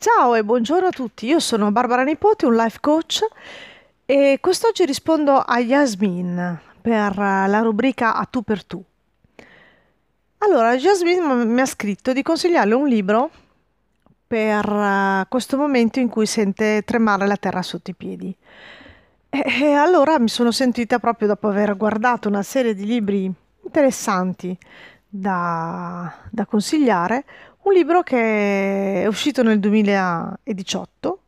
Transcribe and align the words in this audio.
Ciao 0.00 0.36
e 0.36 0.44
buongiorno 0.44 0.86
a 0.86 0.90
tutti, 0.90 1.26
io 1.26 1.40
sono 1.40 1.72
Barbara 1.72 2.04
Nipoti, 2.04 2.44
un 2.44 2.54
life 2.54 2.78
coach 2.80 3.26
e 4.06 4.38
quest'oggi 4.40 4.84
rispondo 4.84 5.38
a 5.38 5.58
Yasmin 5.58 6.60
per 6.80 7.16
la 7.16 7.58
rubrica 7.62 8.14
A 8.14 8.24
tu 8.24 8.42
per 8.42 8.64
tu. 8.64 8.80
Allora, 10.38 10.74
Yasmin 10.74 11.52
mi 11.52 11.60
ha 11.60 11.66
scritto 11.66 12.12
di 12.12 12.22
consigliarle 12.22 12.74
un 12.74 12.86
libro 12.86 13.30
per 14.24 14.70
eh, 14.70 15.26
questo 15.28 15.56
momento 15.56 15.98
in 15.98 16.08
cui 16.08 16.26
sente 16.26 16.82
tremare 16.84 17.26
la 17.26 17.36
terra 17.36 17.62
sotto 17.62 17.90
i 17.90 17.94
piedi. 17.94 18.32
E, 19.30 19.72
allora 19.72 20.20
mi 20.20 20.28
sono 20.28 20.52
sentita 20.52 21.00
proprio 21.00 21.26
dopo 21.26 21.48
aver 21.48 21.76
guardato 21.76 22.28
una 22.28 22.44
serie 22.44 22.72
di 22.72 22.86
libri 22.86 23.28
interessanti 23.64 24.56
da, 25.08 26.14
da 26.30 26.46
consigliare, 26.46 27.24
un 27.68 27.74
libro 27.74 28.02
che 28.02 29.02
è 29.02 29.06
uscito 29.06 29.42
nel 29.42 29.60
2018, 29.60 31.22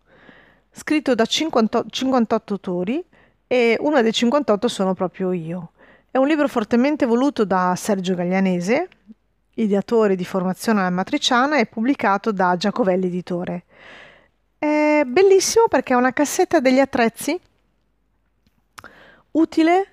scritto 0.70 1.14
da 1.14 1.26
50, 1.26 1.84
58 1.90 2.52
autori 2.54 3.04
e 3.46 3.76
una 3.80 4.00
dei 4.00 4.12
58 4.12 4.66
sono 4.66 4.94
proprio 4.94 5.32
io. 5.32 5.72
È 6.10 6.16
un 6.16 6.26
libro 6.26 6.48
fortemente 6.48 7.04
voluto 7.04 7.44
da 7.44 7.74
Sergio 7.76 8.14
Gaglianese, 8.14 8.88
ideatore 9.54 10.16
di 10.16 10.24
formazione 10.24 10.80
alla 10.80 10.88
matriciana 10.88 11.58
e 11.58 11.66
pubblicato 11.66 12.32
da 12.32 12.56
Giacovelli 12.56 13.06
Editore. 13.06 13.64
È 14.58 15.02
bellissimo 15.06 15.68
perché 15.68 15.92
è 15.92 15.96
una 15.96 16.12
cassetta 16.14 16.58
degli 16.60 16.80
attrezzi 16.80 17.38
utile 19.32 19.86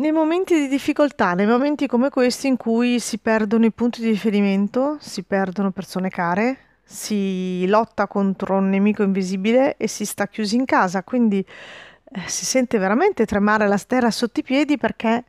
nei 0.00 0.12
momenti 0.12 0.54
di 0.54 0.66
difficoltà, 0.66 1.34
nei 1.34 1.46
momenti 1.46 1.86
come 1.86 2.08
questi 2.08 2.46
in 2.46 2.56
cui 2.56 2.98
si 2.98 3.18
perdono 3.18 3.66
i 3.66 3.70
punti 3.70 4.00
di 4.00 4.08
riferimento, 4.08 4.96
si 4.98 5.22
perdono 5.24 5.72
persone 5.72 6.08
care, 6.08 6.56
si 6.82 7.66
lotta 7.66 8.06
contro 8.06 8.56
un 8.56 8.70
nemico 8.70 9.02
invisibile 9.02 9.76
e 9.76 9.88
si 9.88 10.06
sta 10.06 10.26
chiusi 10.26 10.56
in 10.56 10.64
casa, 10.64 11.02
quindi 11.02 11.38
eh, 11.38 12.20
si 12.28 12.46
sente 12.46 12.78
veramente 12.78 13.26
tremare 13.26 13.68
la 13.68 13.78
terra 13.78 14.10
sotto 14.10 14.40
i 14.40 14.42
piedi 14.42 14.78
perché 14.78 15.24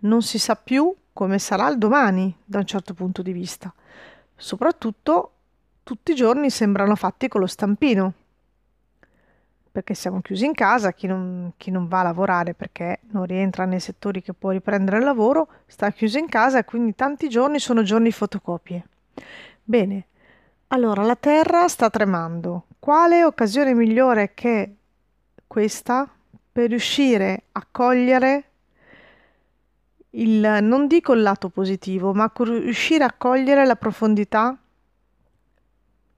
non 0.00 0.22
si 0.22 0.38
sa 0.38 0.54
più 0.54 0.94
come 1.12 1.40
sarà 1.40 1.68
il 1.68 1.78
domani 1.78 2.34
da 2.44 2.58
un 2.58 2.64
certo 2.64 2.94
punto 2.94 3.22
di 3.22 3.32
vista. 3.32 3.74
Soprattutto 4.36 5.32
tutti 5.82 6.12
i 6.12 6.14
giorni 6.14 6.48
sembrano 6.48 6.94
fatti 6.94 7.26
con 7.26 7.40
lo 7.40 7.48
stampino 7.48 8.14
perché 9.72 9.94
siamo 9.94 10.20
chiusi 10.20 10.44
in 10.44 10.52
casa, 10.52 10.92
chi 10.92 11.06
non, 11.06 11.54
chi 11.56 11.70
non, 11.70 11.88
va 11.88 12.00
a 12.00 12.04
lavorare 12.04 12.52
perché 12.52 13.00
non 13.10 13.24
rientra 13.24 13.64
nei 13.64 13.80
settori 13.80 14.20
che 14.20 14.34
può 14.34 14.50
riprendere 14.50 14.98
il 14.98 15.04
lavoro, 15.04 15.48
sta 15.66 15.90
chiuso 15.90 16.18
in 16.18 16.28
casa 16.28 16.58
e 16.58 16.64
quindi 16.66 16.94
tanti 16.94 17.30
giorni 17.30 17.58
sono 17.58 17.82
giorni 17.82 18.12
fotocopie. 18.12 18.86
Bene, 19.64 20.06
allora 20.68 21.02
la 21.02 21.16
Terra 21.16 21.68
sta 21.68 21.88
tremando. 21.88 22.66
Quale 22.78 23.24
occasione 23.24 23.72
migliore 23.72 24.34
che 24.34 24.76
questa 25.46 26.06
per 26.52 26.68
riuscire 26.68 27.44
a 27.52 27.66
cogliere 27.70 28.44
il, 30.10 30.58
non 30.60 30.86
dico 30.86 31.14
il 31.14 31.22
lato 31.22 31.48
positivo, 31.48 32.12
ma 32.12 32.30
riuscire 32.34 33.04
a 33.04 33.14
cogliere 33.16 33.64
la 33.64 33.76
profondità 33.76 34.54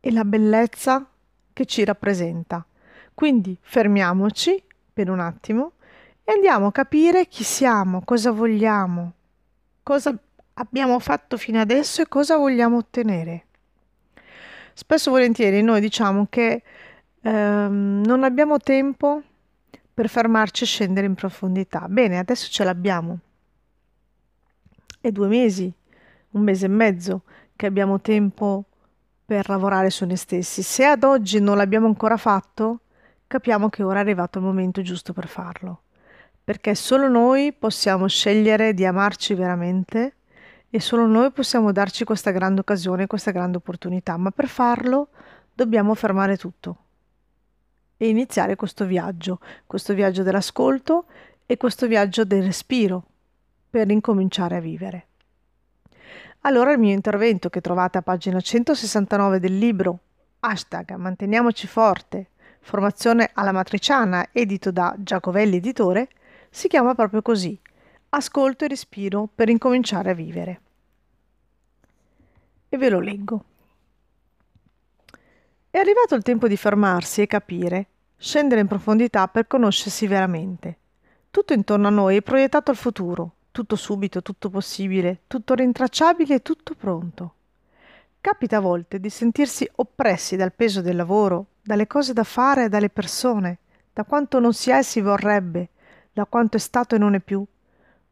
e 0.00 0.10
la 0.10 0.24
bellezza 0.24 1.06
che 1.52 1.66
ci 1.66 1.84
rappresenta? 1.84 2.66
Quindi 3.14 3.56
fermiamoci 3.60 4.62
per 4.92 5.08
un 5.08 5.20
attimo 5.20 5.72
e 6.24 6.32
andiamo 6.32 6.66
a 6.66 6.72
capire 6.72 7.26
chi 7.26 7.44
siamo, 7.44 8.02
cosa 8.04 8.32
vogliamo, 8.32 9.12
cosa 9.82 10.16
abbiamo 10.54 10.98
fatto 10.98 11.36
fino 11.36 11.60
adesso 11.60 12.02
e 12.02 12.08
cosa 12.08 12.36
vogliamo 12.36 12.78
ottenere. 12.78 13.46
Spesso 14.72 15.08
e 15.08 15.12
volentieri 15.12 15.62
noi 15.62 15.80
diciamo 15.80 16.26
che 16.28 16.62
ehm, 17.20 18.02
non 18.04 18.24
abbiamo 18.24 18.58
tempo 18.58 19.22
per 19.94 20.08
fermarci 20.08 20.64
e 20.64 20.66
scendere 20.66 21.06
in 21.06 21.14
profondità. 21.14 21.86
Bene, 21.88 22.18
adesso 22.18 22.50
ce 22.50 22.64
l'abbiamo. 22.64 23.18
È 25.00 25.12
due 25.12 25.28
mesi, 25.28 25.72
un 26.30 26.42
mese 26.42 26.66
e 26.66 26.70
mezzo 26.70 27.22
che 27.54 27.66
abbiamo 27.66 28.00
tempo 28.00 28.64
per 29.24 29.48
lavorare 29.48 29.90
su 29.90 30.04
noi 30.04 30.16
stessi. 30.16 30.62
Se 30.62 30.84
ad 30.84 31.04
oggi 31.04 31.40
non 31.40 31.56
l'abbiamo 31.56 31.86
ancora 31.86 32.16
fatto, 32.16 32.80
capiamo 33.34 33.68
che 33.68 33.82
ora 33.82 33.98
è 33.98 34.02
arrivato 34.02 34.38
il 34.38 34.44
momento 34.44 34.80
giusto 34.80 35.12
per 35.12 35.26
farlo, 35.26 35.82
perché 36.44 36.76
solo 36.76 37.08
noi 37.08 37.52
possiamo 37.52 38.06
scegliere 38.06 38.74
di 38.74 38.86
amarci 38.86 39.34
veramente 39.34 40.14
e 40.70 40.78
solo 40.78 41.04
noi 41.06 41.32
possiamo 41.32 41.72
darci 41.72 42.04
questa 42.04 42.30
grande 42.30 42.60
occasione, 42.60 43.08
questa 43.08 43.32
grande 43.32 43.56
opportunità, 43.56 44.16
ma 44.16 44.30
per 44.30 44.46
farlo 44.46 45.08
dobbiamo 45.52 45.96
fermare 45.96 46.36
tutto 46.36 46.76
e 47.96 48.08
iniziare 48.08 48.54
questo 48.54 48.84
viaggio, 48.84 49.40
questo 49.66 49.94
viaggio 49.94 50.22
dell'ascolto 50.22 51.06
e 51.44 51.56
questo 51.56 51.88
viaggio 51.88 52.24
del 52.24 52.44
respiro 52.44 53.02
per 53.68 53.90
incominciare 53.90 54.58
a 54.58 54.60
vivere. 54.60 55.06
Allora 56.42 56.70
il 56.70 56.78
mio 56.78 56.92
intervento 56.92 57.50
che 57.50 57.60
trovate 57.60 57.98
a 57.98 58.02
pagina 58.02 58.38
169 58.38 59.40
del 59.40 59.58
libro 59.58 59.98
hashtag 60.38 60.94
manteniamoci 60.94 61.66
forte 61.66 62.28
formazione 62.64 63.30
alla 63.34 63.52
matriciana, 63.52 64.30
edito 64.32 64.72
da 64.72 64.94
Giacovelli 64.98 65.56
Editore, 65.56 66.08
si 66.48 66.66
chiama 66.66 66.94
proprio 66.94 67.20
così, 67.20 67.60
Ascolto 68.08 68.64
e 68.64 68.68
respiro 68.68 69.28
per 69.32 69.48
incominciare 69.48 70.10
a 70.10 70.14
vivere. 70.14 70.60
E 72.68 72.76
ve 72.78 72.88
lo 72.88 73.00
leggo. 73.00 73.44
È 75.68 75.76
arrivato 75.76 76.14
il 76.14 76.22
tempo 76.22 76.46
di 76.46 76.56
fermarsi 76.56 77.20
e 77.22 77.26
capire, 77.26 77.86
scendere 78.16 78.60
in 78.60 78.68
profondità 78.68 79.26
per 79.26 79.48
conoscersi 79.48 80.06
veramente. 80.06 80.78
Tutto 81.30 81.52
intorno 81.52 81.88
a 81.88 81.90
noi 81.90 82.16
è 82.16 82.22
proiettato 82.22 82.70
al 82.70 82.76
futuro, 82.76 83.34
tutto 83.50 83.74
subito, 83.74 84.22
tutto 84.22 84.48
possibile, 84.48 85.22
tutto 85.26 85.54
rintracciabile 85.54 86.36
e 86.36 86.42
tutto 86.42 86.74
pronto. 86.74 87.34
Capita 88.24 88.56
a 88.56 88.60
volte 88.60 89.00
di 89.00 89.10
sentirsi 89.10 89.70
oppressi 89.74 90.34
dal 90.36 90.54
peso 90.54 90.80
del 90.80 90.96
lavoro, 90.96 91.48
dalle 91.60 91.86
cose 91.86 92.14
da 92.14 92.24
fare 92.24 92.64
e 92.64 92.68
dalle 92.70 92.88
persone, 92.88 93.58
da 93.92 94.04
quanto 94.04 94.40
non 94.40 94.54
si 94.54 94.70
è 94.70 94.78
e 94.78 94.82
si 94.82 95.02
vorrebbe, 95.02 95.68
da 96.10 96.24
quanto 96.24 96.56
è 96.56 96.60
stato 96.60 96.94
e 96.94 96.98
non 96.98 97.14
è 97.14 97.20
più, 97.20 97.44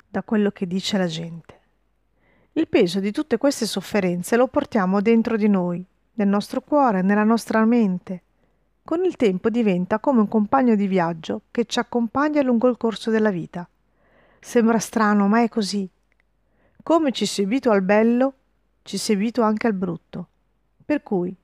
da 0.06 0.22
quello 0.22 0.50
che 0.50 0.66
dice 0.66 0.98
la 0.98 1.06
gente. 1.06 1.60
Il 2.52 2.68
peso 2.68 3.00
di 3.00 3.10
tutte 3.10 3.38
queste 3.38 3.64
sofferenze 3.64 4.36
lo 4.36 4.48
portiamo 4.48 5.00
dentro 5.00 5.38
di 5.38 5.48
noi, 5.48 5.82
nel 6.12 6.28
nostro 6.28 6.60
cuore, 6.60 7.00
nella 7.00 7.24
nostra 7.24 7.64
mente. 7.64 8.22
Con 8.84 9.06
il 9.06 9.16
tempo 9.16 9.48
diventa 9.48 9.98
come 9.98 10.20
un 10.20 10.28
compagno 10.28 10.74
di 10.74 10.88
viaggio 10.88 11.44
che 11.50 11.64
ci 11.64 11.78
accompagna 11.78 12.42
lungo 12.42 12.68
il 12.68 12.76
corso 12.76 13.10
della 13.10 13.30
vita. 13.30 13.66
Sembra 14.38 14.78
strano, 14.78 15.26
ma 15.26 15.42
è 15.42 15.48
così. 15.48 15.88
Come 16.82 17.12
ci 17.12 17.24
si 17.24 17.44
abitua 17.44 17.72
al 17.72 17.80
bello, 17.80 18.34
ci 18.82 18.98
si 18.98 19.12
abitua 19.12 19.46
anche 19.46 19.66
al 19.66 19.74
brutto. 19.74 20.28
Per 20.84 21.02
cui 21.02 21.34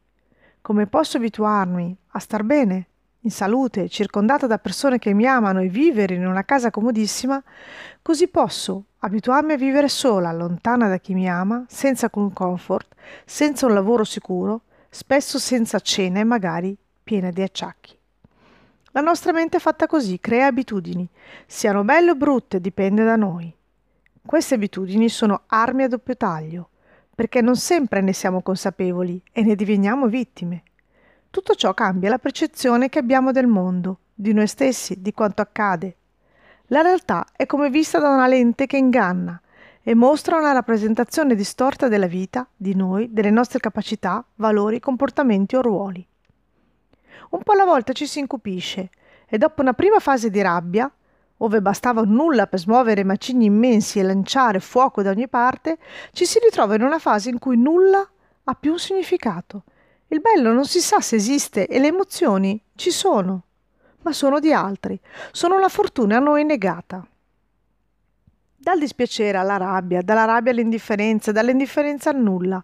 come 0.61 0.87
posso 0.87 1.17
abituarmi 1.17 1.97
a 2.09 2.19
star 2.19 2.43
bene, 2.43 2.87
in 3.21 3.31
salute, 3.31 3.89
circondata 3.89 4.47
da 4.47 4.59
persone 4.59 4.99
che 4.99 5.15
mi 5.15 5.27
amano 5.27 5.61
e 5.61 5.69
vivere 5.69 6.15
in 6.15 6.27
una 6.27 6.45
casa 6.45 6.71
comodissima, 6.71 7.43
così 8.03 8.29
posso 8.29 8.85
abituarmi 8.99 9.55
a 9.55 9.57
vivere 9.57 9.89
sola, 9.89 10.33
lontana 10.33 10.89
da 10.89 10.99
chi 10.99 11.15
mi 11.15 11.29
ama, 11.29 11.65
senza 11.69 12.11
un 12.15 12.33
comfort, 12.33 12.95
senza 13.25 13.67
un 13.67 13.73
lavoro 13.73 14.05
sicuro, 14.05 14.63
spesso 14.91 15.39
senza 15.39 15.81
cene 15.81 16.21
e 16.21 16.25
magari 16.25 16.77
piena 17.03 17.31
di 17.31 17.43
acciacchi. 17.43 17.97
La 18.93 19.01
nostra 19.01 19.33
mente 19.33 19.57
è 19.57 19.61
fatta 19.61 19.87
così, 19.87 20.21
crea 20.21 20.47
abitudini, 20.47 21.09
siano 21.47 21.83
belle 21.85 22.11
o 22.11 22.15
brutte, 22.15 22.61
dipende 22.61 23.05
da 23.05 23.17
noi. 23.17 23.53
Queste 24.25 24.55
abitudini 24.55 25.09
sono 25.09 25.45
armi 25.47 25.85
a 25.85 25.89
doppio 25.89 26.17
taglio 26.17 26.69
perché 27.19 27.43
non 27.43 27.57
sempre 27.57 28.01
ne 28.01 28.13
siamo 28.13 28.43
consapevoli 28.43 29.21
e 29.33 29.43
ne 29.43 29.57
diveniamo 29.57 30.07
vittime. 30.07 30.63
Tutto 31.31 31.57
ciò 31.57 31.75
cambia 31.75 32.11
la 32.11 32.19
percezione 32.19 32.89
che 32.89 33.01
abbiamo 33.01 33.33
del 33.33 33.49
mondo, 33.49 33.99
di 34.15 34.33
noi 34.33 34.47
stessi, 34.47 35.03
di 35.03 35.13
quanto 35.13 35.43
accade. 35.43 35.97
La 36.67 36.81
realtà 36.81 37.27
è 37.35 37.45
come 37.45 37.71
vista 37.71 37.99
da 37.99 38.11
una 38.11 38.29
lente 38.29 38.67
che 38.67 38.77
inganna 38.77 39.43
e 39.83 39.97
mostra 39.97 40.39
una 40.39 40.53
rappresentazione 40.53 41.35
distorta 41.35 41.89
della 41.89 42.07
vita, 42.07 42.49
di 42.55 42.77
noi, 42.77 43.13
delle 43.13 43.31
nostre 43.31 43.59
capacità, 43.59 44.25
valori, 44.37 44.79
comportamenti 44.79 45.57
o 45.57 45.61
ruoli. 45.61 46.07
Un 47.31 47.43
po' 47.43 47.53
alla 47.53 47.65
volta 47.65 47.93
ci 47.95 48.07
si 48.07 48.21
incupisce 48.21 48.91
e 49.27 49.39
dopo 49.39 49.61
una 49.61 49.73
prima 49.73 49.99
fase 49.99 50.31
di 50.31 50.41
rabbia, 50.41 50.89
ove 51.39 51.61
bastava 51.61 52.03
nulla 52.03 52.47
per 52.47 52.59
smuovere 52.59 53.05
macigni 53.05 53.47
immensi 53.47 53.99
e 53.99 54.03
lanciare 54.03 54.61
fuoco 54.61 55.03
da 55.03 55.11
ogni 55.11 55.29
parte, 55.29 55.79
ci 56.13 56.25
si 56.25 56.39
ritrova 56.39 56.75
in 56.75 56.83
una 56.83 56.99
fase 56.99 57.31
in 57.31 57.39
cui 57.39 57.57
nulla 57.57 58.09
ha 58.45 58.55
più 58.55 58.73
un 58.73 58.79
significato. 58.79 59.65
Il 60.09 60.21
bello 60.21 60.53
non 60.53 60.65
si 60.65 60.81
sa 60.81 61.01
se 61.01 61.17
esiste 61.17 61.67
e 61.67 61.79
le 61.79 61.89
emozioni 61.89 62.61
ci 62.75 62.91
sono, 62.91 63.43
ma 64.03 64.13
sono 64.13 64.41
di 64.41 64.53
altri, 64.53 64.99
sono 65.33 65.59
la 65.59 65.69
fortuna 65.69 66.17
a 66.17 66.21
noi 66.21 66.45
negata. 66.45 67.07
Dal 68.57 68.79
dispiacere 68.79 69.39
alla 69.39 69.57
rabbia, 69.57 70.03
dalla 70.03 70.25
rabbia 70.25 70.51
all'indifferenza, 70.51 71.31
dall'indifferenza 71.31 72.11
al 72.11 72.17
nulla. 72.17 72.63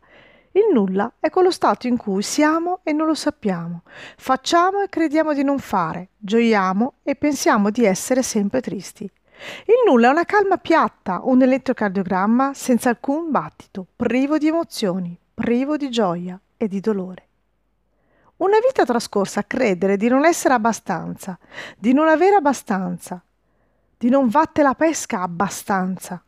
Il 0.56 0.69
nulla 0.73 1.15
è 1.19 1.31
quello 1.31 1.51
stato 1.51 1.89
in 1.89 1.97
cui 1.97 2.23
siamo 2.23 2.79
e 2.85 2.93
non 2.93 3.09
lo 3.09 3.15
sappiamo, 3.15 3.83
facciamo 4.17 4.83
e 4.83 4.89
crediamo 4.89 5.35
di 5.35 5.43
non 5.43 5.59
fare, 5.59 6.11
gioiamo 6.17 6.95
e 7.03 7.17
pensiamo 7.17 7.71
di 7.71 7.85
essere 7.85 8.23
sempre 8.23 8.61
tristi. 8.61 9.03
Il 9.03 9.83
nulla 9.85 10.06
è 10.06 10.11
una 10.12 10.25
calma 10.25 10.59
piatta, 10.59 11.23
un 11.25 11.43
elettrocardiogramma 11.43 12.55
senza 12.55 12.91
alcun 12.91 13.33
battito, 13.33 13.85
privo 13.97 14.39
di 14.39 14.47
emozioni, 14.47 15.19
privo 15.35 15.77
di 15.77 15.91
gioia 15.91 16.41
e 16.56 16.69
di 16.69 16.79
dolore. 16.79 17.29
Una 18.37 18.59
vita 18.65 18.85
trascorsa 18.85 19.41
a 19.41 19.45
credere 19.45 19.97
di 19.97 20.06
non 20.06 20.25
essere 20.25 20.55
abbastanza, 20.55 21.37
di 21.77 21.93
non 21.93 22.06
avere 22.06 22.37
abbastanza, 22.37 23.21
di 23.99 24.09
non 24.09 24.29
vatte 24.29 24.62
la 24.62 24.75
pesca 24.75 25.23
abbastanza. 25.23 26.23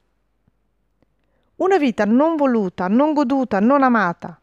Una 1.56 1.78
vita 1.78 2.04
non 2.04 2.36
voluta, 2.36 2.86
non 2.86 3.14
goduta, 3.14 3.60
non 3.60 3.82
amata. 3.82 4.38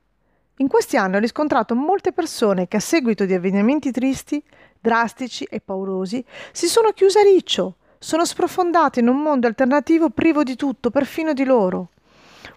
In 0.57 0.67
questi 0.67 0.97
anni 0.97 1.17
ho 1.17 1.19
riscontrato 1.19 1.75
molte 1.75 2.11
persone 2.11 2.67
che 2.67 2.77
a 2.77 2.79
seguito 2.79 3.25
di 3.25 3.35
avvenimenti 3.35 3.91
tristi, 3.91 4.43
drastici 4.79 5.43
e 5.43 5.59
paurosi 5.59 6.25
si 6.51 6.65
sono 6.65 6.89
chiuse 6.89 7.19
a 7.19 7.23
riccio, 7.23 7.75
sono 7.99 8.25
sprofondate 8.25 8.99
in 8.99 9.09
un 9.09 9.21
mondo 9.21 9.45
alternativo 9.45 10.09
privo 10.09 10.41
di 10.41 10.55
tutto, 10.55 10.89
perfino 10.89 11.33
di 11.33 11.43
loro. 11.43 11.89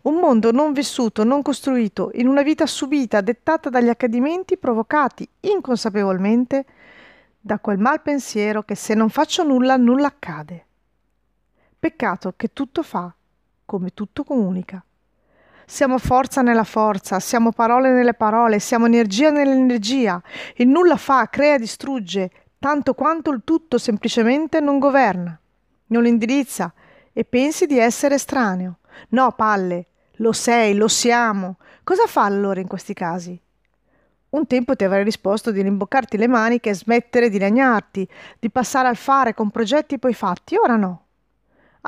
Un 0.02 0.14
mondo 0.14 0.50
non 0.52 0.72
vissuto, 0.72 1.22
non 1.22 1.42
costruito, 1.42 2.10
in 2.14 2.26
una 2.26 2.40
vita 2.40 2.64
subita, 2.64 3.20
dettata 3.20 3.68
dagli 3.68 3.90
accadimenti 3.90 4.56
provocati 4.56 5.28
inconsapevolmente 5.40 6.64
da 7.38 7.58
quel 7.58 7.76
mal 7.76 8.00
pensiero 8.00 8.62
che 8.62 8.74
se 8.74 8.94
non 8.94 9.10
faccio 9.10 9.42
nulla, 9.42 9.76
nulla 9.76 10.06
accade. 10.06 10.64
Peccato 11.78 12.32
che 12.36 12.54
tutto 12.54 12.82
fa, 12.82 13.14
come 13.66 13.92
tutto 13.92 14.24
comunica. 14.24 14.82
Siamo 15.66 15.98
forza 15.98 16.42
nella 16.42 16.64
forza, 16.64 17.18
siamo 17.18 17.50
parole 17.50 17.90
nelle 17.90 18.14
parole, 18.14 18.60
siamo 18.60 18.86
energia 18.86 19.30
nell'energia. 19.30 20.22
Il 20.54 20.68
nulla 20.68 20.96
fa, 20.96 21.28
crea, 21.28 21.58
distrugge, 21.58 22.30
tanto 22.60 22.94
quanto 22.94 23.30
il 23.32 23.42
tutto 23.44 23.76
semplicemente 23.76 24.60
non 24.60 24.78
governa, 24.78 25.38
non 25.88 26.06
indirizza 26.06 26.72
e 27.12 27.24
pensi 27.24 27.66
di 27.66 27.78
essere 27.78 28.14
estraneo. 28.14 28.78
No, 29.08 29.32
palle, 29.32 29.86
lo 30.18 30.32
sei, 30.32 30.74
lo 30.74 30.86
siamo. 30.86 31.56
Cosa 31.82 32.06
fa 32.06 32.22
allora 32.24 32.60
in 32.60 32.68
questi 32.68 32.94
casi? 32.94 33.38
Un 34.28 34.46
tempo 34.46 34.76
ti 34.76 34.84
avrei 34.84 35.02
risposto 35.02 35.50
di 35.50 35.62
rimboccarti 35.62 36.16
le 36.16 36.28
maniche 36.28 36.70
e 36.70 36.74
smettere 36.74 37.28
di 37.28 37.38
lagnarti, 37.38 38.08
di 38.38 38.50
passare 38.50 38.86
al 38.86 38.96
fare 38.96 39.34
con 39.34 39.50
progetti 39.50 39.98
poi 39.98 40.14
fatti, 40.14 40.56
ora 40.56 40.76
no. 40.76 41.05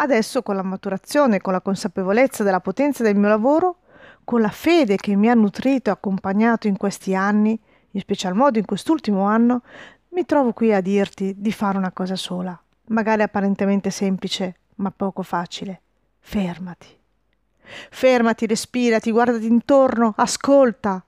Adesso 0.00 0.42
con 0.42 0.54
la 0.54 0.62
maturazione, 0.62 1.40
con 1.40 1.52
la 1.52 1.60
consapevolezza 1.60 2.44
della 2.44 2.60
potenza 2.60 3.02
del 3.02 3.16
mio 3.16 3.28
lavoro, 3.28 3.78
con 4.22 4.40
la 4.40 4.48
fede 4.48 4.94
che 4.94 5.16
mi 5.16 5.28
ha 5.28 5.34
nutrito 5.34 5.90
e 5.90 5.92
accompagnato 5.92 6.68
in 6.68 6.76
questi 6.76 7.16
anni, 7.16 7.58
in 7.90 8.00
special 8.00 8.34
modo 8.34 8.58
in 8.58 8.64
quest'ultimo 8.64 9.22
anno, 9.24 9.62
mi 10.10 10.24
trovo 10.24 10.52
qui 10.52 10.72
a 10.72 10.80
dirti 10.80 11.34
di 11.36 11.50
fare 11.50 11.78
una 11.78 11.90
cosa 11.90 12.14
sola, 12.14 12.56
magari 12.88 13.22
apparentemente 13.22 13.90
semplice, 13.90 14.54
ma 14.76 14.92
poco 14.92 15.22
facile. 15.22 15.80
Fermati. 16.20 16.96
Fermati, 17.90 18.46
respirati, 18.46 19.10
guardati 19.10 19.46
intorno, 19.46 20.14
ascolta, 20.16 21.04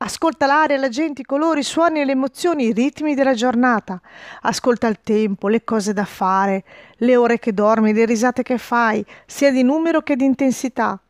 Ascolta 0.00 0.46
l'aria, 0.46 0.78
la 0.78 0.88
gente, 0.88 1.22
i 1.22 1.24
colori, 1.24 1.60
i 1.60 1.64
suoni 1.64 2.04
le 2.04 2.12
emozioni, 2.12 2.66
i 2.66 2.72
ritmi 2.72 3.16
della 3.16 3.34
giornata. 3.34 4.00
Ascolta 4.42 4.86
il 4.86 5.00
tempo, 5.02 5.48
le 5.48 5.64
cose 5.64 5.92
da 5.92 6.04
fare, 6.04 6.64
le 6.98 7.16
ore 7.16 7.40
che 7.40 7.52
dormi, 7.52 7.92
le 7.92 8.04
risate 8.04 8.44
che 8.44 8.58
fai, 8.58 9.04
sia 9.26 9.50
di 9.50 9.64
numero 9.64 10.00
che 10.02 10.14
di 10.14 10.24
intensità. 10.24 11.00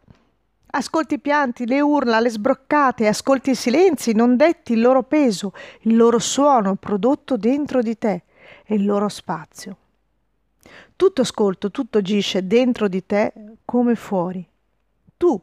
Ascolti 0.71 1.15
i 1.15 1.19
pianti, 1.19 1.67
le 1.67 1.83
urla, 1.83 2.19
le 2.19 2.31
sbroccate, 2.31 3.07
ascolti 3.07 3.51
i 3.51 3.55
silenzi 3.55 4.13
non 4.15 4.37
detti, 4.37 4.73
il 4.73 4.81
loro 4.81 5.03
peso, 5.03 5.53
il 5.81 5.95
loro 5.95 6.19
suono 6.19 6.77
prodotto 6.77 7.37
dentro 7.37 7.83
di 7.83 7.99
te 7.99 8.23
e 8.65 8.75
il 8.75 8.87
loro 8.87 9.09
spazio. 9.09 9.77
Tutto 10.97 11.21
ascolto, 11.21 11.71
tutto 11.71 11.99
agisce 11.99 12.47
dentro 12.47 12.89
di 12.89 13.05
te 13.05 13.33
come 13.67 13.95
fuori. 13.95 14.47
Tu 15.17 15.41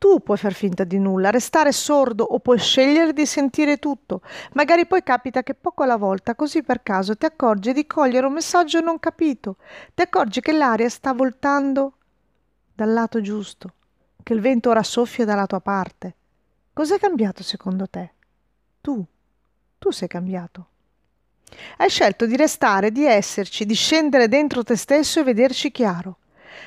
tu 0.00 0.20
puoi 0.20 0.38
far 0.38 0.54
finta 0.54 0.84
di 0.84 0.98
nulla, 0.98 1.28
restare 1.28 1.72
sordo 1.72 2.24
o 2.24 2.38
puoi 2.38 2.58
scegliere 2.58 3.12
di 3.12 3.26
sentire 3.26 3.76
tutto. 3.76 4.22
Magari 4.54 4.86
poi 4.86 5.02
capita 5.02 5.42
che 5.42 5.52
poco 5.52 5.82
alla 5.82 5.98
volta, 5.98 6.34
così 6.34 6.62
per 6.62 6.82
caso, 6.82 7.18
ti 7.18 7.26
accorgi 7.26 7.74
di 7.74 7.86
cogliere 7.86 8.24
un 8.24 8.32
messaggio 8.32 8.80
non 8.80 8.98
capito. 8.98 9.56
Ti 9.92 10.00
accorgi 10.00 10.40
che 10.40 10.52
l'aria 10.52 10.88
sta 10.88 11.12
voltando 11.12 11.98
dal 12.74 12.90
lato 12.94 13.20
giusto, 13.20 13.74
che 14.22 14.32
il 14.32 14.40
vento 14.40 14.70
ora 14.70 14.82
soffia 14.82 15.26
dalla 15.26 15.44
tua 15.44 15.60
parte. 15.60 16.14
Cos'è 16.72 16.98
cambiato 16.98 17.42
secondo 17.42 17.86
te? 17.86 18.14
Tu. 18.80 19.04
Tu 19.78 19.90
sei 19.90 20.08
cambiato. 20.08 20.68
Hai 21.76 21.90
scelto 21.90 22.24
di 22.24 22.36
restare, 22.36 22.90
di 22.90 23.04
esserci, 23.04 23.66
di 23.66 23.74
scendere 23.74 24.28
dentro 24.28 24.64
te 24.64 24.76
stesso 24.76 25.20
e 25.20 25.24
vederci 25.24 25.70
chiaro. 25.70 26.19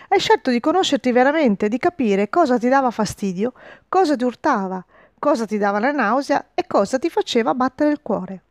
Hai 0.08 0.20
scelto 0.20 0.52
di 0.52 0.60
conoscerti 0.60 1.12
veramente, 1.12 1.68
di 1.68 1.78
capire 1.78 2.30
cosa 2.30 2.58
ti 2.58 2.70
dava 2.70 2.92
fastidio, 2.92 3.54
cosa 3.90 4.16
ti 4.16 4.24
urtava, 4.24 4.84
cosa 5.20 5.46
ti 5.46 5.58
dava 5.58 5.80
la 5.80 5.92
nausea 5.92 6.50
e 6.54 6.68
cosa 6.68 7.00
ti 7.00 7.10
faceva 7.10 7.54
battere 7.54 7.92
il 7.92 8.02
cuore. 8.02 8.44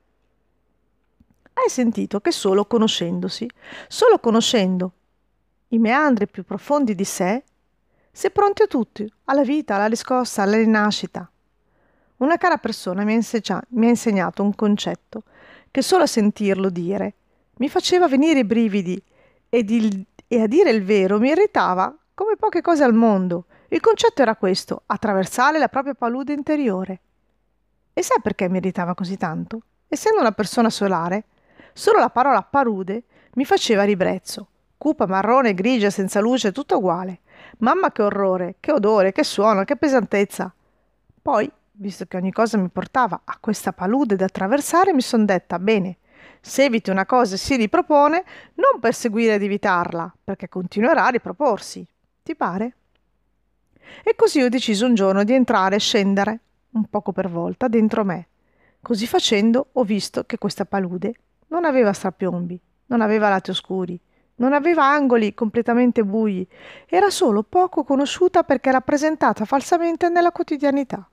Hai 1.52 1.68
sentito 1.68 2.20
che 2.20 2.32
solo 2.32 2.64
conoscendosi, 2.64 3.48
solo 3.88 4.18
conoscendo 4.18 4.92
i 5.68 5.78
meandri 5.78 6.26
più 6.26 6.44
profondi 6.44 6.94
di 6.94 7.04
sé, 7.04 7.42
si 8.10 8.26
è 8.26 8.30
pronti 8.30 8.62
a 8.62 8.66
tutti, 8.66 9.10
alla 9.24 9.42
vita, 9.42 9.74
alla 9.74 9.86
riscossa, 9.86 10.42
alla 10.42 10.56
rinascita. 10.56 11.30
Una 12.18 12.36
cara 12.36 12.56
persona 12.56 13.04
mi 13.04 13.12
ha 13.14 13.88
insegnato 13.88 14.42
un 14.42 14.54
concetto 14.54 15.22
che 15.70 15.82
solo 15.82 16.04
a 16.04 16.06
sentirlo 16.06 16.68
dire 16.68 17.14
mi 17.56 17.68
faceva 17.68 18.08
venire 18.08 18.40
i 18.40 18.44
brividi 18.44 19.02
ed 19.48 19.70
il 19.70 20.06
e 20.32 20.40
a 20.40 20.46
dire 20.46 20.70
il 20.70 20.82
vero 20.82 21.18
mi 21.18 21.28
irritava 21.28 21.94
come 22.14 22.36
poche 22.36 22.62
cose 22.62 22.82
al 22.82 22.94
mondo. 22.94 23.44
Il 23.68 23.80
concetto 23.80 24.22
era 24.22 24.34
questo, 24.34 24.84
attraversare 24.86 25.58
la 25.58 25.68
propria 25.68 25.92
palude 25.92 26.32
interiore. 26.32 27.00
E 27.92 28.02
sai 28.02 28.16
perché 28.22 28.48
mi 28.48 28.56
irritava 28.56 28.94
così 28.94 29.18
tanto? 29.18 29.60
Essendo 29.88 30.20
una 30.20 30.32
persona 30.32 30.70
solare, 30.70 31.24
solo 31.74 31.98
la 31.98 32.08
parola 32.08 32.42
palude 32.42 33.02
mi 33.34 33.44
faceva 33.44 33.82
ribrezzo. 33.82 34.48
Cupa, 34.78 35.06
marrone, 35.06 35.52
grigia, 35.52 35.90
senza 35.90 36.20
luce, 36.20 36.50
tutto 36.50 36.78
uguale. 36.78 37.20
Mamma 37.58 37.92
che 37.92 38.00
orrore, 38.00 38.54
che 38.58 38.72
odore, 38.72 39.12
che 39.12 39.24
suono, 39.24 39.64
che 39.64 39.76
pesantezza. 39.76 40.50
Poi, 41.20 41.50
visto 41.72 42.06
che 42.06 42.16
ogni 42.16 42.32
cosa 42.32 42.56
mi 42.56 42.68
portava 42.68 43.20
a 43.22 43.36
questa 43.38 43.74
palude 43.74 44.16
da 44.16 44.24
attraversare, 44.24 44.94
mi 44.94 45.02
son 45.02 45.26
detta, 45.26 45.58
bene, 45.58 45.98
se 46.44 46.64
eviti 46.64 46.90
una 46.90 47.06
cosa 47.06 47.36
e 47.36 47.38
si 47.38 47.54
ripropone, 47.54 48.24
non 48.54 48.80
perseguire 48.80 49.34
ed 49.34 49.42
evitarla, 49.44 50.12
perché 50.24 50.48
continuerà 50.48 51.06
a 51.06 51.10
riproporsi. 51.10 51.86
Ti 52.22 52.34
pare? 52.34 52.74
E 54.02 54.16
così 54.16 54.42
ho 54.42 54.48
deciso 54.48 54.86
un 54.86 54.94
giorno 54.94 55.22
di 55.22 55.32
entrare 55.32 55.76
e 55.76 55.78
scendere, 55.78 56.40
un 56.70 56.86
poco 56.90 57.12
per 57.12 57.30
volta, 57.30 57.68
dentro 57.68 58.04
me. 58.04 58.26
Così 58.80 59.06
facendo 59.06 59.68
ho 59.72 59.84
visto 59.84 60.24
che 60.24 60.38
questa 60.38 60.64
palude 60.64 61.14
non 61.48 61.64
aveva 61.64 61.92
strapiombi, 61.92 62.60
non 62.86 63.00
aveva 63.00 63.28
lati 63.28 63.50
oscuri, 63.50 63.98
non 64.36 64.52
aveva 64.52 64.84
angoli 64.84 65.34
completamente 65.34 66.02
bui, 66.02 66.46
era 66.86 67.08
solo 67.08 67.44
poco 67.44 67.84
conosciuta 67.84 68.42
perché 68.42 68.72
rappresentata 68.72 69.44
falsamente 69.44 70.08
nella 70.08 70.32
quotidianità. 70.32 71.08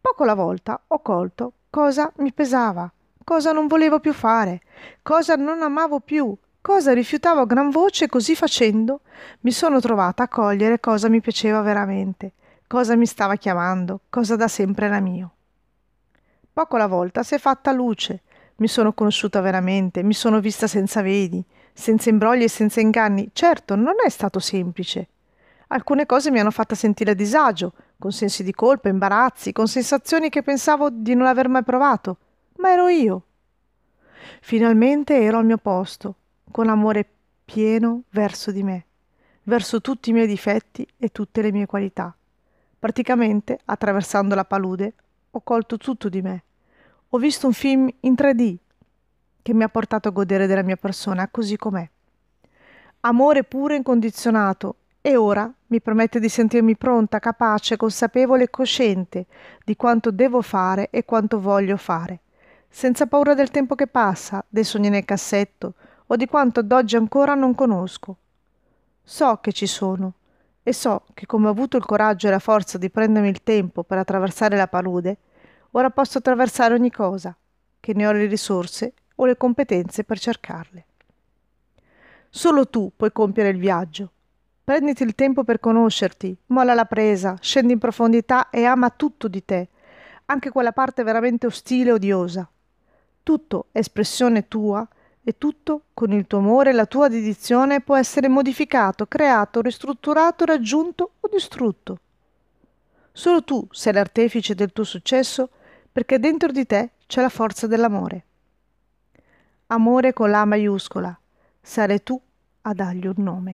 Poco 0.00 0.22
alla 0.22 0.34
volta 0.34 0.80
ho 0.86 1.00
colto 1.00 1.52
cosa 1.68 2.12
mi 2.18 2.32
pesava, 2.32 2.92
cosa 3.24 3.52
non 3.52 3.66
volevo 3.66 4.00
più 4.00 4.12
fare, 4.12 4.60
cosa 5.02 5.34
non 5.34 5.62
amavo 5.62 6.00
più, 6.00 6.34
cosa 6.60 6.92
rifiutavo 6.92 7.40
a 7.40 7.46
gran 7.46 7.70
voce 7.70 8.04
e 8.04 8.08
così 8.08 8.34
facendo 8.34 9.00
mi 9.40 9.50
sono 9.50 9.80
trovata 9.80 10.24
a 10.24 10.28
cogliere 10.28 10.80
cosa 10.80 11.08
mi 11.08 11.20
piaceva 11.20 11.60
veramente, 11.60 12.32
cosa 12.66 12.96
mi 12.96 13.06
stava 13.06 13.36
chiamando, 13.36 14.00
cosa 14.08 14.36
da 14.36 14.48
sempre 14.48 14.86
era 14.86 15.00
mio. 15.00 15.30
Poco 16.52 16.76
alla 16.76 16.86
volta 16.86 17.22
si 17.22 17.34
è 17.34 17.38
fatta 17.38 17.72
luce, 17.72 18.22
mi 18.56 18.68
sono 18.68 18.92
conosciuta 18.92 19.40
veramente, 19.40 20.02
mi 20.02 20.14
sono 20.14 20.40
vista 20.40 20.66
senza 20.66 21.02
vedi, 21.02 21.42
senza 21.72 22.10
imbrogli 22.10 22.42
e 22.42 22.48
senza 22.48 22.80
inganni. 22.80 23.30
Certo, 23.32 23.74
non 23.74 23.94
è 24.04 24.08
stato 24.10 24.38
semplice. 24.38 25.08
Alcune 25.68 26.04
cose 26.04 26.30
mi 26.30 26.38
hanno 26.38 26.50
fatta 26.50 26.74
sentire 26.74 27.12
a 27.12 27.14
disagio, 27.14 27.72
con 27.98 28.12
sensi 28.12 28.44
di 28.44 28.52
colpa, 28.52 28.90
imbarazzi, 28.90 29.52
con 29.52 29.66
sensazioni 29.66 30.28
che 30.28 30.42
pensavo 30.42 30.90
di 30.90 31.14
non 31.14 31.26
aver 31.26 31.48
mai 31.48 31.64
provato 31.64 32.18
ma 32.62 32.70
ero 32.70 32.86
io. 32.86 33.26
Finalmente 34.40 35.20
ero 35.20 35.38
al 35.38 35.44
mio 35.44 35.58
posto, 35.58 36.14
con 36.48 36.68
amore 36.68 37.04
pieno 37.44 38.04
verso 38.10 38.52
di 38.52 38.62
me, 38.62 38.86
verso 39.42 39.80
tutti 39.80 40.10
i 40.10 40.12
miei 40.12 40.28
difetti 40.28 40.86
e 40.96 41.08
tutte 41.08 41.42
le 41.42 41.50
mie 41.50 41.66
qualità. 41.66 42.14
Praticamente, 42.78 43.58
attraversando 43.64 44.36
la 44.36 44.44
palude, 44.44 44.94
ho 45.32 45.40
colto 45.40 45.76
tutto 45.76 46.08
di 46.08 46.22
me. 46.22 46.44
Ho 47.08 47.18
visto 47.18 47.48
un 47.48 47.52
film 47.52 47.88
in 48.00 48.14
3D 48.16 48.56
che 49.42 49.54
mi 49.54 49.64
ha 49.64 49.68
portato 49.68 50.06
a 50.06 50.12
godere 50.12 50.46
della 50.46 50.62
mia 50.62 50.76
persona 50.76 51.26
così 51.28 51.56
com'è. 51.56 51.88
Amore 53.00 53.42
puro 53.42 53.74
e 53.74 53.78
incondizionato 53.78 54.76
E 55.00 55.16
ora 55.16 55.52
mi 55.66 55.80
permette 55.80 56.20
di 56.20 56.28
sentirmi 56.28 56.76
pronta, 56.76 57.18
capace, 57.18 57.76
consapevole 57.76 58.44
e 58.44 58.50
cosciente 58.50 59.26
di 59.64 59.74
quanto 59.74 60.12
devo 60.12 60.42
fare 60.42 60.90
e 60.90 61.04
quanto 61.04 61.40
voglio 61.40 61.76
fare, 61.76 62.20
senza 62.74 63.06
paura 63.06 63.34
del 63.34 63.50
tempo 63.50 63.74
che 63.74 63.86
passa, 63.86 64.42
dei 64.48 64.64
sogni 64.64 64.88
nel 64.88 65.04
cassetto 65.04 65.74
o 66.06 66.16
di 66.16 66.26
quanto 66.26 66.60
ad 66.60 66.72
oggi 66.72 66.96
ancora 66.96 67.34
non 67.34 67.54
conosco. 67.54 68.16
So 69.02 69.38
che 69.42 69.52
ci 69.52 69.66
sono 69.66 70.14
e 70.62 70.72
so 70.72 71.04
che 71.12 71.26
come 71.26 71.48
ho 71.48 71.50
avuto 71.50 71.76
il 71.76 71.84
coraggio 71.84 72.28
e 72.28 72.30
la 72.30 72.38
forza 72.38 72.78
di 72.78 72.88
prendermi 72.88 73.28
il 73.28 73.42
tempo 73.42 73.82
per 73.82 73.98
attraversare 73.98 74.56
la 74.56 74.68
palude, 74.68 75.18
ora 75.72 75.90
posso 75.90 76.18
attraversare 76.18 76.72
ogni 76.72 76.90
cosa, 76.90 77.36
che 77.78 77.92
ne 77.94 78.06
ho 78.06 78.12
le 78.12 78.26
risorse 78.26 78.94
o 79.16 79.26
le 79.26 79.36
competenze 79.36 80.04
per 80.04 80.18
cercarle. 80.18 80.86
Solo 82.30 82.68
tu 82.68 82.90
puoi 82.96 83.12
compiere 83.12 83.50
il 83.50 83.58
viaggio 83.58 84.12
Prenditi 84.64 85.02
il 85.02 85.16
tempo 85.16 85.42
per 85.42 85.58
conoscerti, 85.58 86.36
molla 86.46 86.72
la 86.72 86.84
presa, 86.84 87.36
scendi 87.40 87.72
in 87.72 87.80
profondità 87.80 88.48
e 88.48 88.64
ama 88.64 88.90
tutto 88.90 89.26
di 89.26 89.44
te, 89.44 89.68
anche 90.26 90.50
quella 90.50 90.70
parte 90.70 91.02
veramente 91.02 91.46
ostile 91.46 91.90
e 91.90 91.94
odiosa. 91.94 92.48
Tutto 93.22 93.66
è 93.72 93.78
espressione 93.78 94.48
tua 94.48 94.86
e 95.22 95.38
tutto, 95.38 95.82
con 95.94 96.12
il 96.12 96.26
tuo 96.26 96.38
amore 96.38 96.70
e 96.70 96.72
la 96.72 96.86
tua 96.86 97.08
dedizione, 97.08 97.80
può 97.80 97.96
essere 97.96 98.28
modificato, 98.28 99.06
creato, 99.06 99.60
ristrutturato, 99.60 100.44
raggiunto 100.44 101.12
o 101.20 101.28
distrutto. 101.30 101.98
Solo 103.12 103.44
tu 103.44 103.66
sei 103.70 103.92
l'artefice 103.92 104.54
del 104.54 104.72
tuo 104.72 104.84
successo 104.84 105.50
perché 105.92 106.18
dentro 106.18 106.50
di 106.50 106.66
te 106.66 106.92
c'è 107.06 107.20
la 107.20 107.28
forza 107.28 107.66
dell'amore. 107.66 108.24
Amore 109.66 110.12
con 110.12 110.30
la 110.30 110.44
maiuscola. 110.44 111.16
Sarai 111.60 112.02
tu 112.02 112.20
a 112.62 112.74
dargli 112.74 113.06
un 113.06 113.14
nome. 113.16 113.52